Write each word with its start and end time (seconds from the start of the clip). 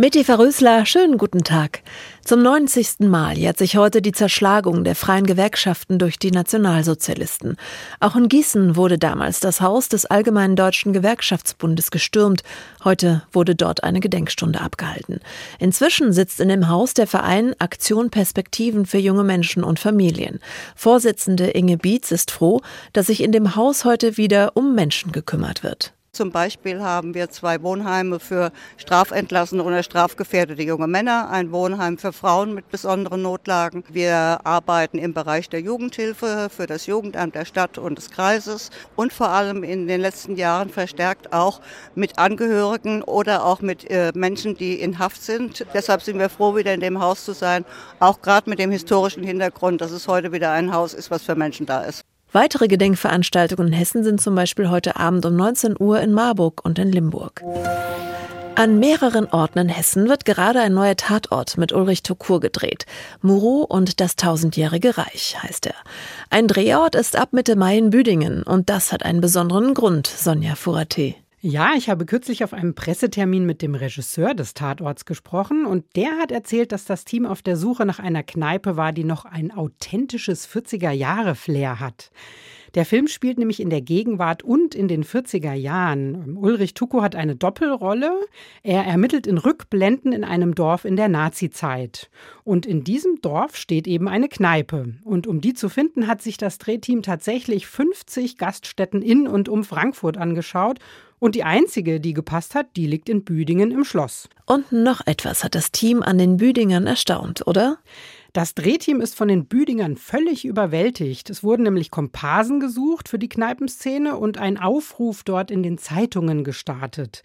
Mit 0.00 0.16
Eva 0.16 0.36
Rösler, 0.36 0.86
schönen 0.86 1.18
guten 1.18 1.44
Tag. 1.44 1.82
Zum 2.24 2.40
90. 2.40 3.00
Mal 3.00 3.36
jährt 3.36 3.58
sich 3.58 3.76
heute 3.76 4.00
die 4.00 4.12
Zerschlagung 4.12 4.82
der 4.82 4.94
freien 4.94 5.26
Gewerkschaften 5.26 5.98
durch 5.98 6.18
die 6.18 6.30
Nationalsozialisten. 6.30 7.58
Auch 8.00 8.16
in 8.16 8.30
Gießen 8.30 8.76
wurde 8.76 8.96
damals 8.96 9.40
das 9.40 9.60
Haus 9.60 9.90
des 9.90 10.06
Allgemeinen 10.06 10.56
Deutschen 10.56 10.94
Gewerkschaftsbundes 10.94 11.90
gestürmt. 11.90 12.44
Heute 12.82 13.24
wurde 13.30 13.54
dort 13.54 13.84
eine 13.84 14.00
Gedenkstunde 14.00 14.62
abgehalten. 14.62 15.20
Inzwischen 15.58 16.14
sitzt 16.14 16.40
in 16.40 16.48
dem 16.48 16.70
Haus 16.70 16.94
der 16.94 17.06
Verein 17.06 17.54
Aktion 17.58 18.08
Perspektiven 18.08 18.86
für 18.86 18.96
junge 18.96 19.24
Menschen 19.24 19.62
und 19.62 19.80
Familien. 19.80 20.40
Vorsitzende 20.76 21.50
Inge 21.50 21.76
Bietz 21.76 22.10
ist 22.10 22.30
froh, 22.30 22.62
dass 22.94 23.08
sich 23.08 23.22
in 23.22 23.32
dem 23.32 23.54
Haus 23.54 23.84
heute 23.84 24.16
wieder 24.16 24.56
um 24.56 24.74
Menschen 24.74 25.12
gekümmert 25.12 25.62
wird. 25.62 25.92
Zum 26.20 26.32
Beispiel 26.32 26.82
haben 26.82 27.14
wir 27.14 27.30
zwei 27.30 27.62
Wohnheime 27.62 28.20
für 28.20 28.52
strafentlassene 28.76 29.64
oder 29.64 29.82
strafgefährdete 29.82 30.62
junge 30.62 30.86
Männer, 30.86 31.30
ein 31.30 31.50
Wohnheim 31.50 31.96
für 31.96 32.12
Frauen 32.12 32.52
mit 32.52 32.68
besonderen 32.68 33.22
Notlagen. 33.22 33.84
Wir 33.88 34.40
arbeiten 34.44 34.98
im 34.98 35.14
Bereich 35.14 35.48
der 35.48 35.62
Jugendhilfe 35.62 36.50
für 36.54 36.66
das 36.66 36.84
Jugendamt 36.84 37.36
der 37.36 37.46
Stadt 37.46 37.78
und 37.78 37.96
des 37.96 38.10
Kreises 38.10 38.68
und 38.96 39.14
vor 39.14 39.30
allem 39.30 39.64
in 39.64 39.88
den 39.88 40.02
letzten 40.02 40.36
Jahren 40.36 40.68
verstärkt 40.68 41.32
auch 41.32 41.62
mit 41.94 42.18
Angehörigen 42.18 43.02
oder 43.02 43.46
auch 43.46 43.62
mit 43.62 43.90
äh, 43.90 44.12
Menschen, 44.14 44.54
die 44.54 44.78
in 44.78 44.98
Haft 44.98 45.22
sind. 45.22 45.64
Deshalb 45.72 46.02
sind 46.02 46.18
wir 46.18 46.28
froh, 46.28 46.54
wieder 46.54 46.74
in 46.74 46.80
dem 46.80 47.00
Haus 47.00 47.24
zu 47.24 47.32
sein, 47.32 47.64
auch 47.98 48.20
gerade 48.20 48.50
mit 48.50 48.58
dem 48.58 48.70
historischen 48.70 49.24
Hintergrund, 49.24 49.80
dass 49.80 49.90
es 49.90 50.06
heute 50.06 50.32
wieder 50.32 50.52
ein 50.52 50.74
Haus 50.74 50.92
ist, 50.92 51.10
was 51.10 51.22
für 51.22 51.34
Menschen 51.34 51.64
da 51.64 51.80
ist. 51.80 52.09
Weitere 52.32 52.68
Gedenkveranstaltungen 52.68 53.68
in 53.68 53.72
Hessen 53.72 54.04
sind 54.04 54.20
zum 54.20 54.36
Beispiel 54.36 54.70
heute 54.70 54.96
Abend 54.96 55.26
um 55.26 55.34
19 55.34 55.74
Uhr 55.78 56.00
in 56.00 56.12
Marburg 56.12 56.64
und 56.64 56.78
in 56.78 56.92
Limburg. 56.92 57.42
An 58.54 58.78
mehreren 58.78 59.26
Orten 59.26 59.58
in 59.58 59.68
Hessen 59.68 60.08
wird 60.08 60.24
gerade 60.24 60.60
ein 60.60 60.74
neuer 60.74 60.94
Tatort 60.94 61.56
mit 61.56 61.72
Ulrich 61.72 62.02
Tukur 62.02 62.40
gedreht. 62.40 62.86
Muro 63.20 63.64
und 63.68 64.00
das 64.00 64.16
tausendjährige 64.16 64.96
Reich 64.98 65.36
heißt 65.42 65.66
er. 65.66 65.74
Ein 66.28 66.46
Drehort 66.46 66.94
ist 66.94 67.16
ab 67.16 67.32
Mitte 67.32 67.56
Mai 67.56 67.78
in 67.78 67.90
Büdingen 67.90 68.42
und 68.42 68.68
das 68.68 68.92
hat 68.92 69.02
einen 69.04 69.20
besonderen 69.20 69.74
Grund, 69.74 70.06
Sonja 70.06 70.54
Furate. 70.54 71.14
Ja, 71.42 71.70
ich 71.74 71.88
habe 71.88 72.04
kürzlich 72.04 72.44
auf 72.44 72.52
einem 72.52 72.74
Pressetermin 72.74 73.46
mit 73.46 73.62
dem 73.62 73.74
Regisseur 73.74 74.34
des 74.34 74.52
Tatorts 74.52 75.06
gesprochen 75.06 75.64
und 75.64 75.86
der 75.96 76.18
hat 76.18 76.32
erzählt, 76.32 76.70
dass 76.70 76.84
das 76.84 77.06
Team 77.06 77.24
auf 77.24 77.40
der 77.40 77.56
Suche 77.56 77.86
nach 77.86 77.98
einer 77.98 78.22
Kneipe 78.22 78.76
war, 78.76 78.92
die 78.92 79.04
noch 79.04 79.24
ein 79.24 79.50
authentisches 79.50 80.46
40er-Jahre-Flair 80.46 81.80
hat. 81.80 82.10
Der 82.74 82.84
Film 82.84 83.08
spielt 83.08 83.38
nämlich 83.38 83.58
in 83.58 83.70
der 83.70 83.80
Gegenwart 83.80 84.42
und 84.42 84.74
in 84.74 84.86
den 84.86 85.02
40er 85.02 85.54
Jahren. 85.54 86.36
Ulrich 86.36 86.74
Tuko 86.74 87.00
hat 87.00 87.16
eine 87.16 87.34
Doppelrolle. 87.34 88.12
Er 88.62 88.84
ermittelt 88.84 89.26
in 89.26 89.38
Rückblenden 89.38 90.12
in 90.12 90.24
einem 90.24 90.54
Dorf 90.54 90.84
in 90.84 90.94
der 90.94 91.08
Nazizeit. 91.08 92.10
Und 92.44 92.66
in 92.66 92.84
diesem 92.84 93.22
Dorf 93.22 93.56
steht 93.56 93.88
eben 93.88 94.08
eine 94.08 94.28
Kneipe. 94.28 94.94
Und 95.02 95.26
um 95.26 95.40
die 95.40 95.54
zu 95.54 95.68
finden, 95.68 96.06
hat 96.06 96.22
sich 96.22 96.36
das 96.36 96.58
Drehteam 96.58 97.02
tatsächlich 97.02 97.66
50 97.66 98.36
Gaststätten 98.36 99.02
in 99.02 99.26
und 99.26 99.48
um 99.48 99.64
Frankfurt 99.64 100.16
angeschaut 100.16 100.78
und 101.20 101.36
die 101.36 101.44
einzige, 101.44 102.00
die 102.00 102.14
gepasst 102.14 102.56
hat, 102.56 102.74
die 102.76 102.86
liegt 102.86 103.08
in 103.08 103.22
Büdingen 103.22 103.70
im 103.70 103.84
Schloss. 103.84 104.28
Und 104.46 104.72
noch 104.72 105.06
etwas 105.06 105.44
hat 105.44 105.54
das 105.54 105.70
Team 105.70 106.02
an 106.02 106.18
den 106.18 106.38
Büdingern 106.38 106.88
erstaunt, 106.88 107.46
oder? 107.46 107.78
Das 108.32 108.54
Drehteam 108.54 109.00
ist 109.00 109.16
von 109.16 109.26
den 109.26 109.46
Büdingern 109.46 109.96
völlig 109.96 110.44
überwältigt. 110.44 111.30
Es 111.30 111.42
wurden 111.42 111.64
nämlich 111.64 111.90
Komparsen 111.90 112.60
gesucht 112.60 113.08
für 113.08 113.18
die 113.18 113.28
Kneipenszene 113.28 114.16
und 114.16 114.38
ein 114.38 114.56
Aufruf 114.56 115.24
dort 115.24 115.50
in 115.50 115.64
den 115.64 115.78
Zeitungen 115.78 116.44
gestartet. 116.44 117.22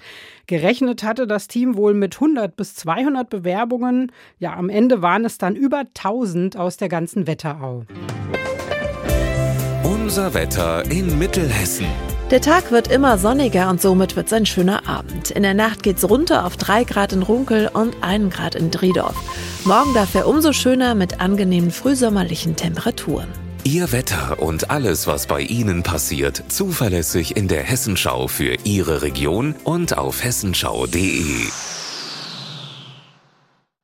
Gerechnet 0.48 1.04
hatte 1.04 1.28
das 1.28 1.48
Team 1.48 1.76
wohl 1.76 1.94
mit 1.94 2.16
100 2.16 2.56
bis 2.56 2.76
200 2.76 3.30
Bewerbungen. 3.30 4.12
Ja, 4.40 4.56
am 4.56 4.70
Ende 4.70 5.04
waren 5.04 5.26
es 5.26 5.38
dann 5.38 5.56
über 5.56 5.80
1000 5.80 6.58
aus 6.58 6.78
der 6.78 6.90
ganzen 6.90 7.28
Wetterau. 7.28 7.86
Unser 9.84 10.34
Wetter 10.34 10.90
in 10.90 11.20
Mittelhessen. 11.20 11.86
Der 12.32 12.42
Tag 12.42 12.72
wird 12.72 12.88
immer 12.88 13.20
sonniger 13.20 13.70
und 13.70 13.80
somit 13.80 14.16
wird 14.16 14.26
es 14.28 14.34
ein 14.34 14.48
schöner 14.48 14.90
Abend. 14.90 15.30
In 15.30 15.44
der 15.44 15.54
Nacht 15.54 15.84
geht's 15.84 16.10
runter 16.10 16.44
auf 16.46 16.58
3 16.58 16.84
Grad 16.84 17.14
in 17.14 17.22
Runkel 17.22 17.70
und 17.72 17.98
1 18.02 18.34
Grad 18.34 18.56
in 18.56 18.72
Driedorf. 18.72 19.16
Morgen 19.64 19.94
dafür 19.94 20.26
umso 20.26 20.52
schöner 20.52 20.96
mit 20.96 21.22
angenehmen 21.22 21.70
frühsommerlichen 21.70 22.56
Temperaturen. 22.56 23.28
Ihr 23.64 23.92
Wetter 23.92 24.42
und 24.42 24.72
alles, 24.72 25.06
was 25.06 25.28
bei 25.28 25.42
Ihnen 25.42 25.84
passiert, 25.84 26.44
zuverlässig 26.48 27.38
in 27.38 27.48
der 27.48 27.62
Hessenschau 27.62 28.28
für 28.28 28.56
Ihre 28.64 29.04
Region 29.04 29.54
und 29.64 29.96
auf 29.96 30.24
hessenschau.de. 30.24 31.46